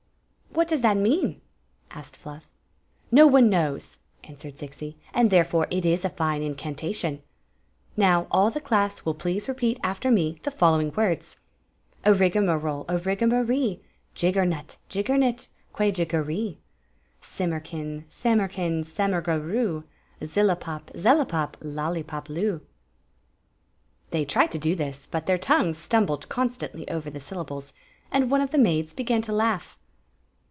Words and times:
"*" 0.51 0.53
What 0.61 0.67
does 0.67 0.81
that 0.81 0.97
mean?" 0.97 1.39
asked 1.91 2.15
Fluff. 2.17 2.43
"No 3.09 3.25
one 3.25 3.49
knows," 3.49 3.97
answered 4.25 4.57
Zixi; 4.57 4.95
"and 5.13 5.29
therefore 5.29 5.65
It 5.71 5.85
IS 5.85 6.03
a 6.03 6.09
fine 6.09 6.43
incantation. 6.43 7.23
Now, 7.95 8.27
all 8.29 8.51
the 8.51 8.59
class 8.59 9.05
will 9.05 9.13
please 9.13 9.47
repeat 9.47 9.79
after 9.81 10.11
me 10.11 10.39
the 10.43 10.51
following 10.51 10.91
words:" 10.91 11.37
Erig 12.05 12.35
a 12.35 12.41
ma 12.41 12.55
role, 12.55 12.83
erig 12.89 13.21
a 13.21 13.27
ma 13.27 13.37
ree; 13.39 13.81
Jijg 14.13 14.33
ger 14.33 14.45
nut, 14.45 14.75
jog 14.89 15.05
ger 15.05 15.17
nit, 15.17 15.47
que 15.73 15.85
jig^er 15.85 16.29
ee. 16.29 16.59
SuiMner 17.21 17.63
kiii, 17.63 18.03
sam 18.09 18.39
mer4cin, 18.39 18.85
sem 18.85 19.11
mer 19.11 19.21
ga 19.21 19.35
roo; 19.37 19.85
Zi]4i 20.21 20.59
pop, 20.59 20.91
zeMi 20.93 21.29
pop, 21.29 21.55
loUi 21.61 22.03
pop4oo 22.03 22.57
f" 22.57 22.61
They 24.11 24.25
tried 24.25 24.51
to 24.51 24.59
do 24.59 24.75
this, 24.75 25.07
but 25.09 25.27
their 25.27 25.37
tongues 25.39 25.77
stumbled 25.77 26.27
constandy 26.27 26.85
over 26.91 27.09
the 27.09 27.21
syllables, 27.21 27.71
and 28.11 28.29
one 28.29 28.41
of 28.41 28.51
the 28.51 28.57
makk 28.59 28.97
began 28.97 29.21
to 29.21 29.31
laugh. 29.31 29.77